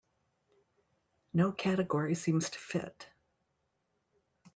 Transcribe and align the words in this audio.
No 1.31 1.51
category 1.51 2.15
seems 2.15 2.49
to 2.49 2.57
fit. 2.57 3.09